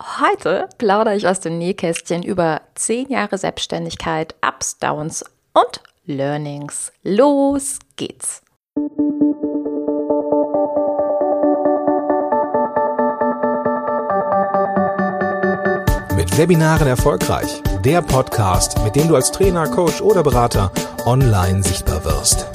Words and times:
Heute 0.00 0.68
plaudere 0.78 1.16
ich 1.16 1.26
aus 1.28 1.40
dem 1.40 1.58
Nähkästchen 1.58 2.22
über 2.22 2.62
zehn 2.74 3.10
Jahre 3.10 3.36
Selbstständigkeit, 3.36 4.34
Ups, 4.46 4.78
Downs 4.78 5.24
und 5.52 5.80
Learnings. 6.06 6.92
Los 7.02 7.78
geht's! 7.96 8.42
Mit 16.16 16.38
Webinaren 16.38 16.86
erfolgreich. 16.86 17.62
Der 17.84 18.00
Podcast, 18.00 18.82
mit 18.84 18.96
dem 18.96 19.08
du 19.08 19.16
als 19.16 19.30
Trainer, 19.32 19.68
Coach 19.68 20.00
oder 20.00 20.22
Berater 20.22 20.72
online 21.04 21.62
sichtbar 21.62 22.04
wirst. 22.04 22.46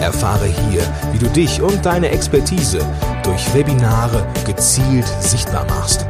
Erfahre 0.00 0.46
hier, 0.46 0.82
wie 1.12 1.18
du 1.18 1.26
dich 1.26 1.60
und 1.60 1.84
deine 1.84 2.08
Expertise 2.08 2.80
durch 3.22 3.54
Webinare 3.54 4.26
gezielt 4.46 5.06
sichtbar 5.20 5.66
machst. 5.66 6.09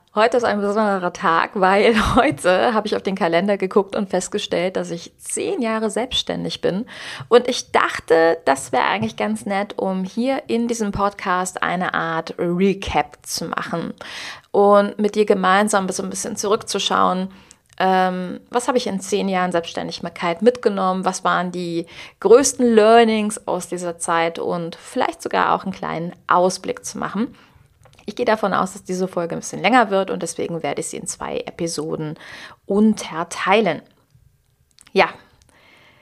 Heute 0.13 0.35
ist 0.35 0.43
ein 0.43 0.59
besonderer 0.59 1.13
Tag, 1.13 1.51
weil 1.53 1.95
heute 2.15 2.73
habe 2.73 2.85
ich 2.85 2.97
auf 2.97 3.01
den 3.01 3.15
Kalender 3.15 3.57
geguckt 3.57 3.95
und 3.95 4.09
festgestellt, 4.09 4.75
dass 4.75 4.91
ich 4.91 5.17
zehn 5.17 5.61
Jahre 5.61 5.89
selbstständig 5.89 6.59
bin. 6.59 6.85
Und 7.29 7.47
ich 7.47 7.71
dachte, 7.71 8.37
das 8.43 8.73
wäre 8.73 8.83
eigentlich 8.83 9.15
ganz 9.15 9.45
nett, 9.45 9.75
um 9.77 10.03
hier 10.03 10.43
in 10.47 10.67
diesem 10.67 10.91
Podcast 10.91 11.63
eine 11.63 11.93
Art 11.93 12.35
Recap 12.37 13.19
zu 13.21 13.45
machen 13.45 13.93
und 14.51 14.99
mit 14.99 15.15
dir 15.15 15.25
gemeinsam 15.25 15.87
so 15.87 16.03
ein 16.03 16.09
bisschen 16.09 16.35
zurückzuschauen. 16.35 17.29
Ähm, 17.79 18.41
was 18.49 18.67
habe 18.67 18.77
ich 18.77 18.87
in 18.87 18.99
zehn 18.99 19.29
Jahren 19.29 19.53
Selbstständigkeit 19.53 20.41
mitgenommen? 20.41 21.05
Was 21.05 21.23
waren 21.23 21.53
die 21.53 21.85
größten 22.19 22.75
Learnings 22.75 23.47
aus 23.47 23.69
dieser 23.69 23.97
Zeit? 23.97 24.39
Und 24.39 24.75
vielleicht 24.75 25.21
sogar 25.21 25.55
auch 25.55 25.63
einen 25.63 25.71
kleinen 25.71 26.11
Ausblick 26.27 26.83
zu 26.83 26.97
machen. 26.97 27.33
Ich 28.11 28.17
gehe 28.17 28.25
davon 28.25 28.53
aus, 28.53 28.73
dass 28.73 28.83
diese 28.83 29.07
Folge 29.07 29.37
ein 29.37 29.39
bisschen 29.39 29.61
länger 29.61 29.89
wird 29.89 30.11
und 30.11 30.21
deswegen 30.21 30.63
werde 30.63 30.81
ich 30.81 30.87
sie 30.87 30.97
in 30.97 31.07
zwei 31.07 31.37
Episoden 31.37 32.19
unterteilen. 32.65 33.81
Ja, 34.91 35.07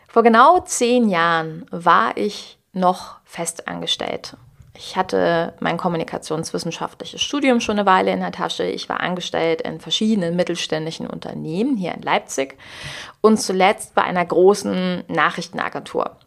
vor 0.08 0.24
genau 0.24 0.60
zehn 0.62 1.08
Jahren 1.08 1.68
war 1.70 2.18
ich 2.18 2.58
noch 2.74 3.20
festangestellt. 3.26 4.38
Ich 4.74 4.98
hatte 4.98 5.54
mein 5.60 5.78
kommunikationswissenschaftliches 5.78 7.22
Studium 7.22 7.60
schon 7.60 7.78
eine 7.78 7.86
Weile 7.86 8.12
in 8.12 8.22
der 8.22 8.32
Tasche. 8.32 8.64
Ich 8.64 8.90
war 8.90 9.02
angestellt 9.02 9.62
in 9.62 9.80
verschiedenen 9.80 10.36
mittelständischen 10.36 11.06
Unternehmen 11.06 11.78
hier 11.78 11.94
in 11.94 12.02
Leipzig 12.02 12.58
und 13.22 13.40
zuletzt 13.40 13.94
bei 13.94 14.02
einer 14.02 14.26
großen 14.26 15.04
Nachrichtenagentur. 15.10 16.18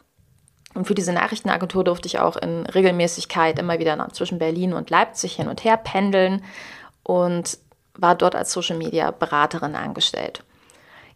Und 0.74 0.86
für 0.86 0.94
diese 0.94 1.12
Nachrichtenagentur 1.12 1.84
durfte 1.84 2.06
ich 2.06 2.18
auch 2.18 2.36
in 2.36 2.66
Regelmäßigkeit 2.66 3.58
immer 3.58 3.78
wieder 3.78 4.08
zwischen 4.12 4.38
Berlin 4.38 4.72
und 4.72 4.90
Leipzig 4.90 5.34
hin 5.34 5.48
und 5.48 5.64
her 5.64 5.76
pendeln 5.76 6.42
und 7.02 7.58
war 7.94 8.14
dort 8.14 8.34
als 8.34 8.52
Social 8.52 8.76
Media 8.76 9.10
Beraterin 9.10 9.74
angestellt. 9.74 10.42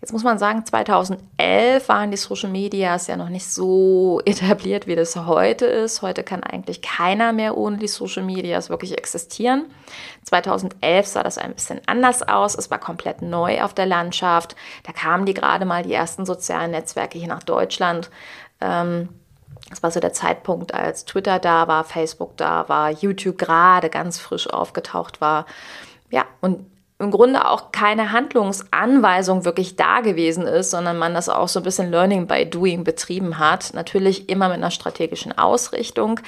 Jetzt 0.00 0.12
muss 0.12 0.24
man 0.24 0.38
sagen, 0.38 0.64
2011 0.64 1.88
waren 1.88 2.10
die 2.10 2.18
Social 2.18 2.50
Medias 2.50 3.06
ja 3.06 3.16
noch 3.16 3.30
nicht 3.30 3.46
so 3.50 4.20
etabliert, 4.24 4.86
wie 4.86 4.94
das 4.94 5.16
heute 5.16 5.64
ist. 5.64 6.02
Heute 6.02 6.22
kann 6.22 6.42
eigentlich 6.42 6.82
keiner 6.82 7.32
mehr 7.32 7.56
ohne 7.56 7.78
die 7.78 7.88
Social 7.88 8.22
Medias 8.22 8.68
wirklich 8.68 8.96
existieren. 8.98 9.64
2011 10.24 11.06
sah 11.06 11.22
das 11.22 11.38
ein 11.38 11.54
bisschen 11.54 11.80
anders 11.86 12.22
aus. 12.22 12.54
Es 12.54 12.70
war 12.70 12.78
komplett 12.78 13.22
neu 13.22 13.62
auf 13.62 13.72
der 13.72 13.86
Landschaft. 13.86 14.55
Da 14.84 14.92
kamen 14.92 15.24
die 15.24 15.34
gerade 15.34 15.64
mal 15.64 15.83
die 15.83 15.95
ersten 15.95 16.27
sozialen 16.27 16.72
Netzwerke 16.72 17.18
hier 17.18 17.28
nach 17.28 17.42
Deutschland. 17.42 18.11
Ähm, 18.61 19.08
das 19.70 19.82
war 19.82 19.90
so 19.90 20.00
der 20.00 20.12
Zeitpunkt, 20.12 20.74
als 20.74 21.04
Twitter 21.04 21.38
da 21.38 21.66
war, 21.68 21.84
Facebook 21.84 22.36
da 22.36 22.68
war, 22.68 22.90
YouTube 22.90 23.38
gerade 23.38 23.90
ganz 23.90 24.18
frisch 24.18 24.48
aufgetaucht 24.48 25.20
war. 25.20 25.46
Ja, 26.10 26.24
und 26.40 26.66
im 26.98 27.10
Grunde 27.10 27.46
auch 27.46 27.72
keine 27.72 28.12
Handlungsanweisung 28.12 29.44
wirklich 29.44 29.77
da 29.77 30.00
gewesen 30.00 30.46
ist, 30.46 30.70
sondern 30.70 30.96
man 30.96 31.14
das 31.14 31.28
auch 31.28 31.48
so 31.48 31.60
ein 31.60 31.64
bisschen 31.64 31.90
Learning 31.90 32.27
by 32.27 32.46
Doing 32.48 32.84
betrieben 32.84 33.38
hat. 33.38 33.74
Natürlich 33.74 34.28
immer 34.28 34.48
mit 34.48 34.56
einer 34.56 34.70
strategischen 34.70 35.36
Ausrichtung, 35.36 36.20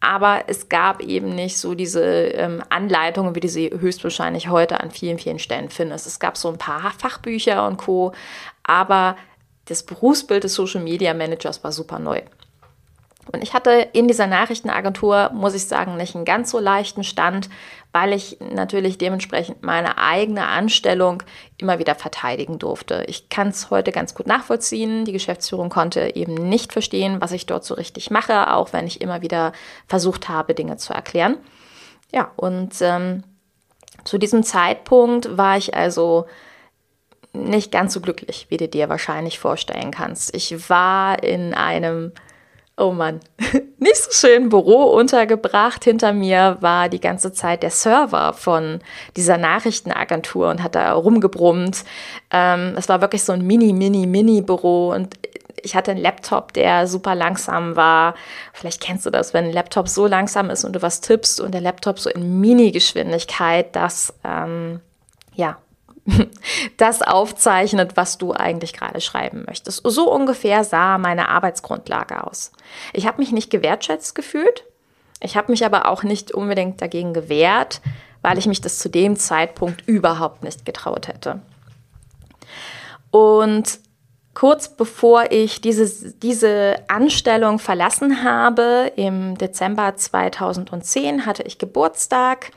aber 0.00 0.44
es 0.48 0.68
gab 0.68 1.02
eben 1.02 1.34
nicht 1.34 1.58
so 1.58 1.74
diese 1.74 2.02
ähm, 2.02 2.62
Anleitungen, 2.70 3.34
wie 3.34 3.40
du 3.40 3.48
sie 3.48 3.70
höchstwahrscheinlich 3.70 4.48
heute 4.48 4.80
an 4.80 4.90
vielen, 4.90 5.18
vielen 5.18 5.38
Stellen 5.38 5.70
findest. 5.70 6.06
Es 6.06 6.18
gab 6.18 6.36
so 6.36 6.48
ein 6.48 6.58
paar 6.58 6.90
Fachbücher 6.98 7.66
und 7.66 7.76
Co., 7.76 8.12
aber 8.62 9.16
das 9.66 9.82
Berufsbild 9.84 10.44
des 10.44 10.54
Social 10.54 10.82
Media 10.82 11.14
Managers 11.14 11.62
war 11.62 11.72
super 11.72 11.98
neu. 11.98 12.22
Und 13.32 13.42
ich 13.42 13.54
hatte 13.54 13.88
in 13.92 14.08
dieser 14.08 14.26
Nachrichtenagentur, 14.26 15.30
muss 15.32 15.54
ich 15.54 15.66
sagen, 15.66 15.96
nicht 15.96 16.16
einen 16.16 16.24
ganz 16.24 16.50
so 16.50 16.58
leichten 16.58 17.04
Stand, 17.04 17.48
weil 17.92 18.12
ich 18.12 18.38
natürlich 18.40 18.98
dementsprechend 18.98 19.62
meine 19.62 19.98
eigene 19.98 20.46
Anstellung 20.46 21.22
immer 21.58 21.78
wieder 21.78 21.94
verteidigen 21.94 22.58
durfte. 22.58 23.04
Ich 23.06 23.28
kann 23.28 23.48
es 23.48 23.70
heute 23.70 23.92
ganz 23.92 24.14
gut 24.14 24.26
nachvollziehen. 24.26 25.04
Die 25.04 25.12
Geschäftsführung 25.12 25.70
konnte 25.70 26.16
eben 26.16 26.34
nicht 26.34 26.72
verstehen, 26.72 27.20
was 27.20 27.32
ich 27.32 27.46
dort 27.46 27.64
so 27.64 27.74
richtig 27.74 28.10
mache, 28.10 28.52
auch 28.52 28.72
wenn 28.72 28.86
ich 28.86 29.00
immer 29.00 29.22
wieder 29.22 29.52
versucht 29.86 30.28
habe, 30.28 30.54
Dinge 30.54 30.76
zu 30.76 30.92
erklären. 30.92 31.36
Ja, 32.12 32.32
und 32.36 32.74
ähm, 32.80 33.22
zu 34.04 34.18
diesem 34.18 34.42
Zeitpunkt 34.42 35.36
war 35.36 35.56
ich 35.56 35.74
also 35.74 36.26
nicht 37.32 37.70
ganz 37.70 37.92
so 37.92 38.00
glücklich, 38.00 38.46
wie 38.48 38.56
du 38.56 38.66
dir 38.66 38.88
wahrscheinlich 38.88 39.38
vorstellen 39.38 39.92
kannst. 39.92 40.34
Ich 40.34 40.68
war 40.68 41.22
in 41.22 41.54
einem 41.54 42.12
oh 42.80 42.92
Mann, 42.92 43.20
nicht 43.78 43.96
so 43.96 44.10
schön 44.10 44.48
Büro 44.48 44.84
untergebracht. 44.84 45.84
Hinter 45.84 46.12
mir 46.12 46.56
war 46.60 46.88
die 46.88 47.00
ganze 47.00 47.32
Zeit 47.32 47.62
der 47.62 47.70
Server 47.70 48.32
von 48.32 48.80
dieser 49.16 49.36
Nachrichtenagentur 49.36 50.48
und 50.50 50.62
hat 50.62 50.74
da 50.74 50.92
rumgebrummt. 50.92 51.84
Ähm, 52.30 52.74
es 52.76 52.88
war 52.88 53.00
wirklich 53.00 53.22
so 53.22 53.32
ein 53.32 53.46
Mini, 53.46 53.72
Mini, 53.72 54.06
Mini-Büro 54.06 54.92
und 54.92 55.14
ich 55.62 55.76
hatte 55.76 55.90
einen 55.90 56.00
Laptop, 56.00 56.54
der 56.54 56.86
super 56.86 57.14
langsam 57.14 57.76
war. 57.76 58.14
Vielleicht 58.54 58.80
kennst 58.80 59.04
du 59.04 59.10
das, 59.10 59.34
wenn 59.34 59.44
ein 59.44 59.52
Laptop 59.52 59.88
so 59.88 60.06
langsam 60.06 60.48
ist 60.48 60.64
und 60.64 60.74
du 60.74 60.80
was 60.80 61.02
tippst 61.02 61.38
und 61.38 61.52
der 61.52 61.60
Laptop 61.60 61.98
so 61.98 62.08
in 62.08 62.40
Mini-Geschwindigkeit, 62.40 63.76
dass 63.76 64.14
ähm, 64.24 64.80
ja 65.34 65.58
das 66.76 67.02
aufzeichnet, 67.02 67.96
was 67.96 68.18
du 68.18 68.32
eigentlich 68.32 68.72
gerade 68.72 69.00
schreiben 69.00 69.44
möchtest. 69.46 69.82
So 69.84 70.12
ungefähr 70.12 70.64
sah 70.64 70.98
meine 70.98 71.28
Arbeitsgrundlage 71.28 72.24
aus. 72.24 72.52
Ich 72.92 73.06
habe 73.06 73.18
mich 73.18 73.32
nicht 73.32 73.50
gewertschätzt 73.50 74.14
gefühlt. 74.14 74.64
Ich 75.20 75.36
habe 75.36 75.52
mich 75.52 75.64
aber 75.64 75.86
auch 75.86 76.02
nicht 76.02 76.32
unbedingt 76.32 76.80
dagegen 76.80 77.12
gewehrt, 77.12 77.80
weil 78.22 78.38
ich 78.38 78.46
mich 78.46 78.60
das 78.60 78.78
zu 78.78 78.88
dem 78.88 79.16
Zeitpunkt 79.16 79.86
überhaupt 79.86 80.42
nicht 80.42 80.64
getraut 80.64 81.08
hätte. 81.08 81.40
Und 83.10 83.80
kurz 84.34 84.68
bevor 84.68 85.30
ich 85.30 85.60
diese, 85.60 86.12
diese 86.12 86.76
Anstellung 86.88 87.58
verlassen 87.58 88.22
habe, 88.22 88.92
im 88.96 89.36
Dezember 89.36 89.96
2010, 89.96 91.26
hatte 91.26 91.42
ich 91.42 91.58
Geburtstag. 91.58 92.52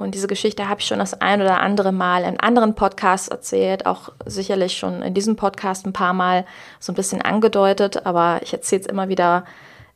Und 0.00 0.14
diese 0.14 0.28
Geschichte 0.28 0.66
habe 0.66 0.80
ich 0.80 0.86
schon 0.86 0.98
das 0.98 1.20
ein 1.20 1.42
oder 1.42 1.60
andere 1.60 1.92
Mal 1.92 2.24
in 2.24 2.40
anderen 2.40 2.74
Podcasts 2.74 3.28
erzählt, 3.28 3.84
auch 3.84 4.08
sicherlich 4.24 4.78
schon 4.78 5.02
in 5.02 5.12
diesem 5.12 5.36
Podcast 5.36 5.86
ein 5.86 5.92
paar 5.92 6.14
Mal 6.14 6.46
so 6.78 6.90
ein 6.90 6.94
bisschen 6.94 7.20
angedeutet, 7.20 8.06
aber 8.06 8.40
ich 8.42 8.54
erzähle 8.54 8.80
es 8.80 8.86
immer 8.86 9.10
wieder, 9.10 9.44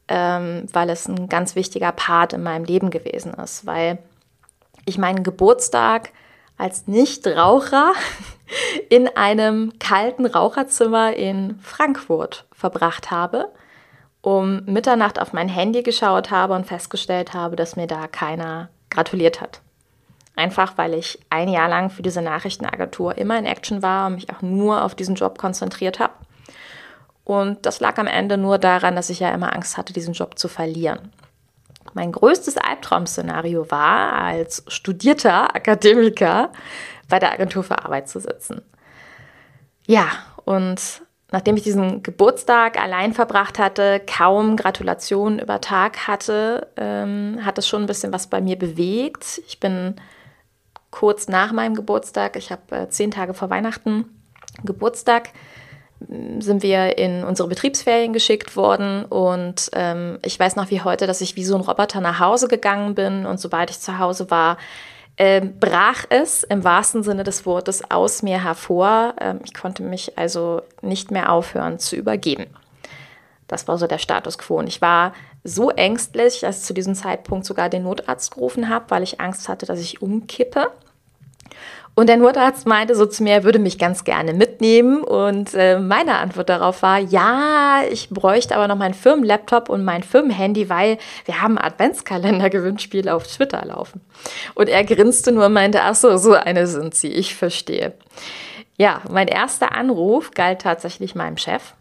ähm, 0.09 0.67
weil 0.75 0.91
es 0.91 1.09
ein 1.09 1.31
ganz 1.31 1.57
wichtiger 1.57 1.91
Part 1.91 2.35
in 2.35 2.43
meinem 2.43 2.67
Leben 2.67 2.91
gewesen 2.91 3.33
ist, 3.33 3.65
weil 3.65 3.97
ich 4.85 4.99
meinen 4.99 5.23
Geburtstag 5.23 6.11
als 6.59 6.87
Nichtraucher 6.87 7.95
in 8.91 9.09
einem 9.09 9.73
kalten 9.79 10.27
Raucherzimmer 10.27 11.15
in 11.15 11.59
Frankfurt 11.61 12.45
verbracht 12.53 13.11
habe, 13.11 13.49
um 14.21 14.67
Mitternacht 14.67 15.19
auf 15.19 15.33
mein 15.33 15.49
Handy 15.49 15.83
geschaut 15.83 16.31
habe 16.31 16.53
und 16.53 16.67
festgestellt 16.67 17.33
habe, 17.33 17.57
dass 17.57 17.77
mir 17.77 17.87
da 17.87 18.07
keiner 18.07 18.69
gratuliert 18.91 19.41
hat. 19.41 19.63
Einfach 20.37 20.77
weil 20.77 20.95
ich 20.95 21.21
ein 21.31 21.49
Jahr 21.49 21.69
lang 21.69 21.91
für 21.91 22.03
diese 22.03 22.23
Nachrichtenagentur 22.23 23.17
immer 23.17 23.39
in 23.39 23.47
Action 23.47 23.83
war 23.83 24.09
und 24.09 24.17
mich 24.17 24.31
auch 24.31 24.43
nur 24.43 24.83
auf 24.83 24.95
diesen 24.95 25.15
Job 25.15 25.39
konzentriert 25.39 26.01
habe. 26.01 26.15
Und 27.25 27.65
das 27.65 27.81
lag 27.81 27.99
am 27.99 28.07
Ende 28.07 28.37
nur 28.37 28.59
daran, 28.59 28.97
dass 28.97 29.11
ich 29.11 29.21
ja 29.21 29.31
immer 29.31 29.55
Angst 29.55 29.79
hatte, 29.79 29.93
diesen 29.93 30.13
Job 30.13 30.39
zu 30.39 30.49
verlieren. 30.49 31.13
Mein 31.95 32.13
größtes 32.13 32.57
Albtraum-Szenario 32.57 33.71
war, 33.71 34.13
als 34.13 34.65
studierter 34.69 35.55
Akademiker 35.55 36.51
bei 37.09 37.19
der 37.19 37.33
Agentur 37.33 37.63
für 37.63 37.85
Arbeit 37.85 38.09
zu 38.09 38.19
sitzen. 38.19 38.63
Ja, 39.87 40.09
und 40.45 41.03
nachdem 41.31 41.57
ich 41.57 41.63
diesen 41.63 42.03
Geburtstag 42.03 42.81
allein 42.81 43.13
verbracht 43.13 43.59
hatte, 43.59 44.01
kaum 44.01 44.57
Gratulationen 44.57 45.39
über 45.39 45.61
Tag 45.61 46.09
hatte, 46.09 46.69
ähm, 46.77 47.41
hat 47.45 47.59
es 47.59 47.69
schon 47.69 47.83
ein 47.83 47.87
bisschen 47.87 48.13
was 48.13 48.27
bei 48.27 48.41
mir 48.41 48.59
bewegt. 48.59 49.41
Ich 49.47 49.61
bin 49.61 49.97
kurz 50.95 51.27
nach 51.27 51.51
meinem 51.51 51.75
Geburtstag, 51.75 52.37
ich 52.37 52.53
habe 52.53 52.63
äh, 52.71 52.89
zehn 52.89 53.11
Tage 53.11 53.35
vor 53.35 53.51
Weihnachten 53.51 54.05
Geburtstag, 54.63 55.31
sind 56.39 56.63
wir 56.63 56.99
in 56.99 57.25
unsere 57.25 57.49
Betriebsferien 57.49 58.13
geschickt 58.13 58.57
worden 58.57 59.05
und 59.05 59.71
ähm, 59.73 60.19
ich 60.23 60.39
weiß 60.39 60.55
noch 60.55 60.71
wie 60.71 60.83
heute, 60.83 61.09
dass 61.09 61.21
ich 61.21 61.35
wie 61.35 61.45
so 61.45 61.57
ein 61.57 61.63
Roboter 61.63 62.01
nach 62.01 62.21
Hause 62.21 62.47
gegangen 62.47 62.95
bin 62.95 63.27
und 63.27 63.41
sobald 63.41 63.71
ich 63.71 63.81
zu 63.81 63.99
Hause 63.99 64.31
war, 64.31 64.57
äh, 65.17 65.41
brach 65.41 66.05
es 66.11 66.45
im 66.45 66.63
wahrsten 66.63 67.03
Sinne 67.03 67.25
des 67.25 67.45
Wortes 67.45 67.91
aus 67.91 68.23
mir 68.23 68.45
hervor. 68.45 69.15
Ähm, 69.21 69.41
ich 69.45 69.55
konnte 69.55 69.83
mich 69.83 70.17
also 70.17 70.63
nicht 70.81 71.11
mehr 71.11 71.33
aufhören 71.33 71.81
zu 71.81 71.97
übergeben. 71.97 72.47
Das 73.49 73.67
war 73.67 73.79
so 73.79 73.87
der 73.87 73.99
Status 73.99 74.39
quo. 74.39 74.59
Und 74.59 74.67
ich 74.69 74.81
war 74.81 75.13
so 75.43 75.71
ängstlich, 75.71 76.41
dass 76.41 76.59
ich 76.59 76.65
zu 76.65 76.75
diesem 76.75 76.95
Zeitpunkt 76.95 77.47
sogar 77.47 77.69
den 77.69 77.85
Notarzt 77.85 78.35
gerufen 78.35 78.69
habe, 78.69 78.87
weil 78.89 79.03
ich 79.03 79.21
Angst 79.21 79.49
hatte, 79.49 79.67
dass 79.67 79.81
ich 79.81 80.03
umkippe. 80.03 80.71
Und 81.97 82.09
der 82.09 82.17
Notarzt 82.17 82.67
meinte 82.67 82.97
so 82.97 83.07
zu 83.07 83.23
mir, 83.23 83.35
er 83.35 83.45
würde 83.45 83.61
mich 83.61 83.79
ganz 83.79 84.03
gerne 84.03 84.35
mitnehmen. 84.35 85.05
Und 85.05 85.55
äh, 85.55 85.79
meine 85.79 86.17
Antwort 86.17 86.49
darauf 86.49 86.83
war, 86.83 86.99
ja, 86.99 87.83
ich 87.89 88.11
bräuchte 88.11 88.57
aber 88.57 88.67
noch 88.67 88.77
meinen 88.77 88.95
Firmenlaptop 88.95 89.69
und 89.69 89.85
mein 89.85 90.03
Firmenhandy, 90.03 90.69
weil 90.69 90.99
wir 91.25 91.41
haben 91.41 91.57
Adventskalender-Gewinnspiel 91.57 93.09
auf 93.09 93.27
Twitter 93.27 93.65
laufen. 93.65 94.01
Und 94.55 94.69
er 94.69 94.83
grinste 94.85 95.31
nur 95.31 95.47
und 95.47 95.53
meinte, 95.53 95.83
ach 95.83 95.95
so, 95.95 96.17
so 96.17 96.33
eine 96.33 96.67
sind 96.67 96.95
sie, 96.95 97.13
ich 97.13 97.37
verstehe. 97.37 97.93
Ja, 98.77 99.03
mein 99.09 99.29
erster 99.29 99.73
Anruf 99.73 100.33
galt 100.33 100.63
tatsächlich 100.63 101.15
meinem 101.15 101.37
Chef 101.37 101.75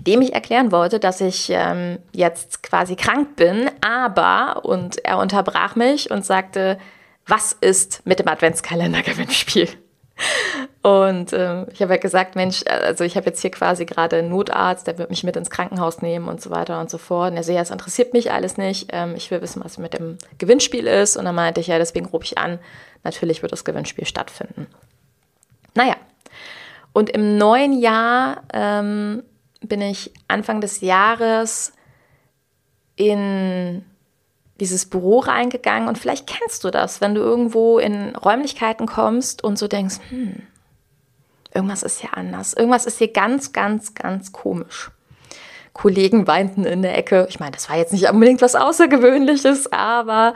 dem 0.00 0.22
ich 0.22 0.34
erklären 0.34 0.72
wollte, 0.72 0.98
dass 0.98 1.20
ich 1.20 1.50
ähm, 1.50 1.98
jetzt 2.12 2.62
quasi 2.62 2.96
krank 2.96 3.36
bin, 3.36 3.70
aber, 3.80 4.64
und 4.64 5.04
er 5.04 5.18
unterbrach 5.18 5.76
mich 5.76 6.10
und 6.10 6.24
sagte, 6.24 6.78
was 7.26 7.52
ist 7.52 8.04
mit 8.04 8.18
dem 8.18 8.28
Adventskalender-Gewinnspiel? 8.28 9.68
Und 10.82 11.32
ähm, 11.32 11.66
ich 11.72 11.82
habe 11.82 11.94
ja 11.94 11.98
gesagt, 11.98 12.36
Mensch, 12.36 12.62
also 12.66 13.04
ich 13.04 13.16
habe 13.16 13.26
jetzt 13.26 13.40
hier 13.40 13.50
quasi 13.50 13.84
gerade 13.84 14.16
einen 14.16 14.28
Notarzt, 14.28 14.86
der 14.86 14.98
wird 14.98 15.10
mich 15.10 15.24
mit 15.24 15.36
ins 15.36 15.50
Krankenhaus 15.50 16.02
nehmen 16.02 16.28
und 16.28 16.40
so 16.40 16.50
weiter 16.50 16.80
und 16.80 16.90
so 16.90 16.98
fort. 16.98 17.32
Und 17.32 17.36
er 17.36 17.42
so, 17.42 17.52
ja, 17.52 17.62
es 17.62 17.70
interessiert 17.70 18.12
mich 18.12 18.30
alles 18.30 18.56
nicht. 18.56 18.90
Ähm, 18.92 19.14
ich 19.16 19.30
will 19.30 19.42
wissen, 19.42 19.64
was 19.64 19.78
mit 19.78 19.94
dem 19.94 20.18
Gewinnspiel 20.38 20.86
ist. 20.86 21.16
Und 21.16 21.24
dann 21.24 21.34
meinte 21.34 21.60
ich, 21.60 21.66
ja, 21.68 21.78
deswegen 21.78 22.06
rufe 22.06 22.24
ich 22.24 22.38
an. 22.38 22.58
Natürlich 23.02 23.42
wird 23.42 23.52
das 23.52 23.64
Gewinnspiel 23.64 24.06
stattfinden. 24.06 24.66
Naja, 25.74 25.96
und 26.92 27.10
im 27.10 27.38
neuen 27.38 27.80
Jahr 27.80 28.42
ähm, 28.52 29.24
bin 29.62 29.80
ich 29.80 30.12
Anfang 30.28 30.60
des 30.60 30.80
Jahres 30.80 31.72
in 32.96 33.84
dieses 34.60 34.86
Büro 34.86 35.18
reingegangen 35.18 35.88
und 35.88 35.98
vielleicht 35.98 36.26
kennst 36.26 36.64
du 36.64 36.70
das, 36.70 37.00
wenn 37.00 37.14
du 37.14 37.20
irgendwo 37.20 37.78
in 37.78 38.14
Räumlichkeiten 38.14 38.86
kommst 38.86 39.42
und 39.42 39.58
so 39.58 39.66
denkst, 39.66 39.96
hm, 40.10 40.42
irgendwas 41.52 41.82
ist 41.82 42.00
hier 42.00 42.16
anders, 42.16 42.54
irgendwas 42.54 42.86
ist 42.86 42.98
hier 42.98 43.12
ganz, 43.12 43.52
ganz, 43.52 43.94
ganz 43.94 44.32
komisch. 44.32 44.90
Kollegen 45.72 46.28
weinten 46.28 46.64
in 46.64 46.82
der 46.82 46.96
Ecke. 46.96 47.26
Ich 47.28 47.40
meine, 47.40 47.50
das 47.50 47.68
war 47.68 47.76
jetzt 47.76 47.92
nicht 47.92 48.08
unbedingt 48.08 48.40
was 48.40 48.54
Außergewöhnliches, 48.54 49.72
aber 49.72 50.34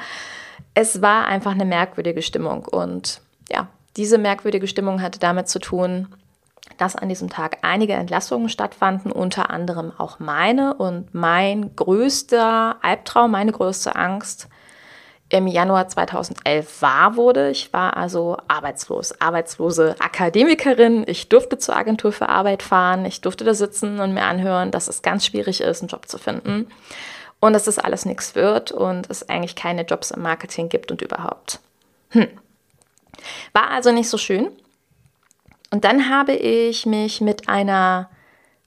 es 0.75 1.00
war 1.00 1.26
einfach 1.26 1.53
eine 1.53 1.65
merkwürdige 1.65 2.23
Stimmung. 2.23 2.65
Und 2.65 3.20
ja, 3.49 3.69
diese 3.97 4.19
merkwürdige 4.19 4.67
Stimmung 4.67 5.00
hatte 5.00 5.20
damit 5.20 5.49
zu 5.49 5.61
tun, 5.61 6.09
dass 6.76 6.97
an 6.97 7.09
diesem 7.09 7.29
Tag 7.29 7.59
einige 7.62 7.94
Entlassungen 7.94 8.49
stattfanden, 8.49 9.11
unter 9.11 9.50
anderem 9.50 9.93
auch 9.97 10.19
meine. 10.20 10.75
Und 10.75 11.15
mein 11.15 11.75
größter 11.75 12.76
Albtraum, 12.82 13.31
meine 13.31 13.53
größte 13.53 13.97
Angst 13.97 14.49
im 15.31 15.47
Januar 15.47 15.88
2011 15.88 16.81
wahr 16.81 17.17
wurde. 17.17 17.50
Ich 17.50 17.73
war 17.73 17.97
also 17.97 18.38
arbeitslos, 18.49 19.20
arbeitslose 19.20 19.97
Akademikerin. 19.99 21.05
Ich 21.06 21.29
durfte 21.29 21.59
zur 21.59 21.76
Agentur 21.76 22.12
für 22.12 22.29
Arbeit 22.29 22.62
fahren. 22.62 23.05
Ich 23.05 23.20
durfte 23.20 23.44
da 23.44 23.55
sitzen 23.55 24.00
und 24.00 24.15
mir 24.15 24.25
anhören, 24.25 24.70
dass 24.70 24.88
es 24.88 25.03
ganz 25.03 25.26
schwierig 25.26 25.61
ist, 25.61 25.82
einen 25.82 25.88
Job 25.88 26.09
zu 26.09 26.19
finden 26.19 26.69
und 27.41 27.53
dass 27.53 27.65
das 27.65 27.79
alles 27.79 28.05
nichts 28.05 28.35
wird 28.35 28.73
und 28.73 29.11
es 29.11 29.29
eigentlich 29.29 29.55
keine 29.55 29.82
Jobs 29.82 30.11
im 30.11 30.23
Marketing 30.23 30.69
gibt 30.69 30.91
und 30.91 31.03
überhaupt. 31.03 31.61
Hm. 32.11 32.29
War 33.53 33.70
also 33.70 33.93
nicht 33.93 34.09
so 34.09 34.19
schön. 34.19 34.50
Und 35.70 35.85
dann 35.85 36.09
habe 36.09 36.32
ich 36.32 36.87
mich 36.87 37.20
mit 37.20 37.49
einer 37.49 38.09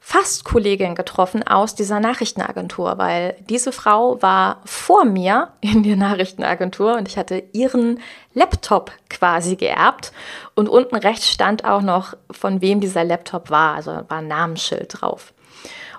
Fast-Kollegin 0.04 0.96
getroffen 0.96 1.44
aus 1.48 1.76
dieser 1.76 2.00
Nachrichtenagentur, 2.00 2.98
weil 2.98 3.36
diese 3.48 3.72
Frau 3.72 4.20
war 4.22 4.62
vor 4.66 5.06
mir 5.06 5.50
in 5.62 5.84
der 5.84 5.96
Nachrichtenagentur 5.96 6.98
und 6.98 7.08
ich 7.08 7.18
hatte 7.18 7.44
ihren 7.54 8.00
Laptop 8.34 8.92
quasi 9.10 9.56
geerbt 9.56 10.12
und 10.56 10.68
unten 10.70 10.96
rechts 10.96 11.30
stand 11.30 11.66
auch 11.66 11.84
noch, 11.84 12.16
von 12.32 12.62
wem 12.62 12.82
dieser 12.82 13.04
Laptop 13.04 13.52
war, 13.52 13.76
also 13.76 13.92
war 13.92 14.18
ein 14.18 14.28
Namensschild 14.28 15.02
drauf. 15.02 15.34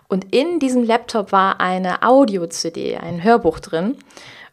Und 0.09 0.35
in 0.35 0.59
diesem 0.59 0.83
Laptop 0.83 1.31
war 1.31 1.61
eine 1.61 2.03
Audio-CD, 2.03 2.99
ein 2.99 3.23
Hörbuch 3.23 3.61
drin. 3.61 3.97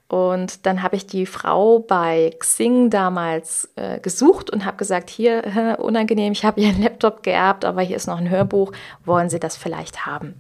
Und 0.10 0.66
dann 0.66 0.82
habe 0.82 0.96
ich 0.96 1.06
die 1.06 1.28
Frau 1.28 1.78
bei 1.78 2.34
Xing 2.40 2.90
damals 2.90 3.70
äh, 3.76 4.00
gesucht 4.00 4.50
und 4.50 4.66
habe 4.66 4.76
gesagt, 4.76 5.10
hier, 5.10 5.78
unangenehm, 5.80 6.34
ich 6.34 6.44
habe 6.44 6.60
Ihren 6.60 6.82
Laptop 6.82 7.22
geerbt, 7.22 7.64
aber 7.64 7.84
hier 7.84 7.96
ist 7.96 8.08
noch 8.08 8.18
ein 8.18 8.30
Hörbuch, 8.30 8.72
wollen 9.06 9.30
Sie 9.30 9.40
das 9.40 9.56
vielleicht 9.56 10.08
haben? 10.08 10.34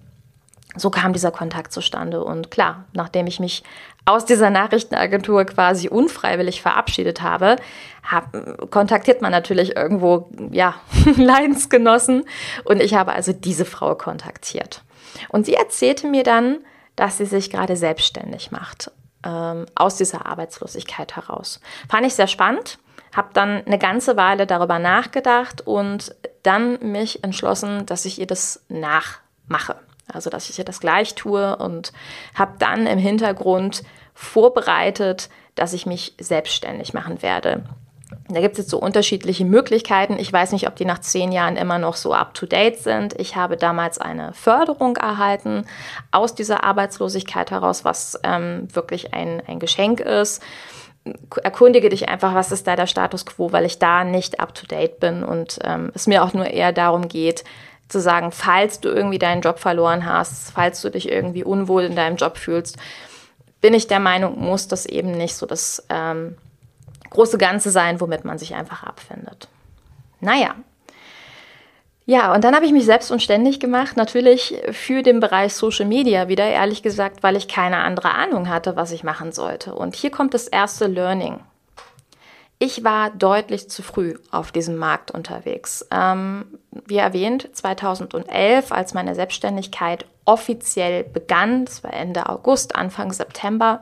So 0.75 0.89
kam 0.89 1.13
dieser 1.13 1.31
Kontakt 1.31 1.71
zustande. 1.71 2.23
Und 2.23 2.49
klar, 2.49 2.85
nachdem 2.93 3.27
ich 3.27 3.39
mich 3.39 3.63
aus 4.05 4.25
dieser 4.25 4.49
Nachrichtenagentur 4.49 5.45
quasi 5.45 5.87
unfreiwillig 5.87 6.63
verabschiedet 6.63 7.21
habe, 7.21 7.57
hab, 8.03 8.71
kontaktiert 8.71 9.21
man 9.21 9.31
natürlich 9.31 9.75
irgendwo, 9.75 10.31
ja, 10.49 10.75
Leidensgenossen. 11.15 12.25
Und 12.63 12.81
ich 12.81 12.95
habe 12.95 13.11
also 13.11 13.33
diese 13.33 13.65
Frau 13.65 13.93
kontaktiert. 13.93 14.83
Und 15.29 15.45
sie 15.45 15.53
erzählte 15.53 16.07
mir 16.07 16.23
dann, 16.23 16.57
dass 16.95 17.19
sie 17.19 17.25
sich 17.25 17.51
gerade 17.51 17.75
selbstständig 17.75 18.51
macht 18.51 18.91
ähm, 19.23 19.65
aus 19.75 19.95
dieser 19.97 20.25
Arbeitslosigkeit 20.25 21.15
heraus. 21.15 21.59
Fand 21.89 22.05
ich 22.05 22.15
sehr 22.15 22.27
spannend, 22.27 22.79
habe 23.15 23.29
dann 23.33 23.65
eine 23.65 23.77
ganze 23.77 24.17
Weile 24.17 24.47
darüber 24.47 24.79
nachgedacht 24.79 25.61
und 25.61 26.15
dann 26.43 26.79
mich 26.81 27.23
entschlossen, 27.23 27.85
dass 27.85 28.05
ich 28.05 28.19
ihr 28.19 28.27
das 28.27 28.63
nachmache. 28.69 29.75
Also, 30.11 30.29
dass 30.29 30.49
ich 30.49 30.57
ihr 30.57 30.65
das 30.65 30.79
gleich 30.79 31.15
tue 31.15 31.55
und 31.57 31.93
habe 32.33 32.53
dann 32.57 32.87
im 32.87 32.97
Hintergrund 32.97 33.83
vorbereitet, 34.13 35.29
dass 35.55 35.73
ich 35.73 35.85
mich 35.85 36.15
selbstständig 36.19 36.93
machen 36.93 37.21
werde. 37.21 37.63
Da 38.27 38.41
gibt 38.41 38.53
es 38.53 38.59
jetzt 38.59 38.69
so 38.71 38.79
unterschiedliche 38.79 39.45
Möglichkeiten. 39.45 40.17
Ich 40.19 40.31
weiß 40.31 40.51
nicht, 40.51 40.67
ob 40.67 40.75
die 40.75 40.85
nach 40.85 40.99
zehn 40.99 41.31
Jahren 41.31 41.57
immer 41.57 41.77
noch 41.77 41.95
so 41.95 42.13
up-to-date 42.13 42.79
sind. 42.79 43.19
Ich 43.19 43.35
habe 43.35 43.57
damals 43.57 43.99
eine 43.99 44.33
Förderung 44.33 44.97
erhalten 44.97 45.65
aus 46.11 46.33
dieser 46.33 46.63
Arbeitslosigkeit 46.63 47.51
heraus, 47.51 47.85
was 47.85 48.19
ähm, 48.23 48.67
wirklich 48.73 49.13
ein, 49.13 49.41
ein 49.47 49.59
Geschenk 49.59 49.99
ist. 49.99 50.41
Erkundige 51.43 51.89
dich 51.89 52.09
einfach, 52.09 52.33
was 52.33 52.51
ist 52.51 52.67
da 52.67 52.75
der 52.75 52.87
Status 52.87 53.25
quo, 53.25 53.51
weil 53.51 53.65
ich 53.65 53.79
da 53.79 54.03
nicht 54.03 54.39
up-to-date 54.39 54.99
bin 54.99 55.23
und 55.23 55.59
ähm, 55.63 55.91
es 55.93 56.07
mir 56.07 56.23
auch 56.23 56.33
nur 56.33 56.45
eher 56.45 56.71
darum 56.71 57.07
geht, 57.07 57.43
zu 57.87 57.99
sagen, 57.99 58.31
falls 58.31 58.79
du 58.79 58.89
irgendwie 58.89 59.17
deinen 59.17 59.41
Job 59.41 59.59
verloren 59.59 60.05
hast, 60.05 60.51
falls 60.51 60.81
du 60.81 60.89
dich 60.89 61.09
irgendwie 61.09 61.43
unwohl 61.43 61.83
in 61.83 61.95
deinem 61.95 62.17
Job 62.17 62.37
fühlst, 62.37 62.77
bin 63.61 63.73
ich 63.73 63.87
der 63.87 63.99
Meinung, 63.99 64.39
muss 64.39 64.67
das 64.67 64.85
eben 64.85 65.11
nicht 65.11 65.35
so 65.35 65.45
das 65.45 65.85
ähm, 65.89 66.37
große 67.09 67.37
Ganze 67.37 67.71
sein, 67.71 67.99
womit 68.01 68.25
man 68.25 68.37
sich 68.37 68.55
einfach 68.55 68.83
abfindet. 68.83 69.47
Naja. 70.19 70.55
Ja, 72.05 72.33
und 72.33 72.43
dann 72.43 72.55
habe 72.55 72.65
ich 72.65 72.71
mich 72.71 72.85
selbst 72.85 73.11
unständig 73.11 73.59
gemacht, 73.59 73.95
natürlich 73.95 74.59
für 74.71 75.03
den 75.03 75.19
Bereich 75.19 75.53
Social 75.53 75.85
Media 75.85 76.27
wieder, 76.27 76.43
ehrlich 76.43 76.81
gesagt, 76.81 77.21
weil 77.21 77.35
ich 77.35 77.47
keine 77.47 77.77
andere 77.77 78.11
Ahnung 78.11 78.49
hatte, 78.49 78.75
was 78.75 78.91
ich 78.91 79.03
machen 79.03 79.31
sollte. 79.31 79.75
Und 79.75 79.95
hier 79.95 80.09
kommt 80.09 80.33
das 80.33 80.47
erste 80.47 80.87
Learning. 80.87 81.39
Ich 82.57 82.83
war 82.83 83.11
deutlich 83.11 83.69
zu 83.69 83.81
früh 83.83 84.15
auf 84.31 84.51
diesem 84.51 84.75
Markt 84.75 85.11
unterwegs. 85.11 85.87
Ähm, 85.91 86.59
wie 86.71 86.97
erwähnt, 86.97 87.47
2011, 87.53 88.71
als 88.71 88.93
meine 88.93 89.15
Selbstständigkeit 89.15 90.05
offiziell 90.25 91.05
begann, 91.05 91.65
das 91.65 91.83
war 91.83 91.93
Ende 91.93 92.27
August, 92.27 92.75
Anfang 92.75 93.13
September, 93.13 93.81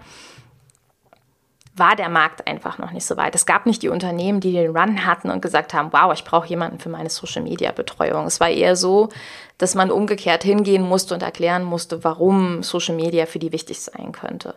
war 1.77 1.95
der 1.95 2.09
Markt 2.09 2.47
einfach 2.47 2.77
noch 2.77 2.91
nicht 2.91 3.05
so 3.05 3.17
weit. 3.17 3.35
Es 3.35 3.45
gab 3.45 3.65
nicht 3.65 3.81
die 3.83 3.89
Unternehmen, 3.89 4.39
die 4.39 4.51
den 4.51 4.75
Run 4.75 5.05
hatten 5.05 5.29
und 5.29 5.41
gesagt 5.41 5.73
haben, 5.73 5.91
wow, 5.91 6.13
ich 6.13 6.23
brauche 6.23 6.47
jemanden 6.47 6.79
für 6.79 6.89
meine 6.89 7.09
Social-Media-Betreuung. 7.09 8.25
Es 8.25 8.39
war 8.39 8.49
eher 8.49 8.75
so, 8.75 9.09
dass 9.57 9.75
man 9.75 9.91
umgekehrt 9.91 10.43
hingehen 10.43 10.83
musste 10.83 11.13
und 11.13 11.23
erklären 11.23 11.63
musste, 11.63 12.03
warum 12.03 12.63
Social 12.63 12.95
Media 12.95 13.25
für 13.25 13.39
die 13.39 13.51
wichtig 13.51 13.79
sein 13.79 14.11
könnte. 14.11 14.55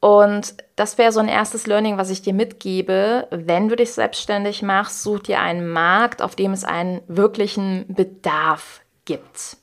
Und 0.00 0.54
das 0.76 0.98
wäre 0.98 1.10
so 1.10 1.20
ein 1.20 1.28
erstes 1.28 1.66
Learning, 1.66 1.96
was 1.98 2.10
ich 2.10 2.22
dir 2.22 2.34
mitgebe. 2.34 3.26
Wenn 3.30 3.68
du 3.68 3.76
dich 3.76 3.92
selbstständig 3.92 4.62
machst, 4.62 5.02
such 5.02 5.20
dir 5.20 5.40
einen 5.40 5.68
Markt, 5.68 6.22
auf 6.22 6.36
dem 6.36 6.52
es 6.52 6.64
einen 6.64 7.00
wirklichen 7.08 7.86
Bedarf 7.88 8.82
gibt. 9.04 9.56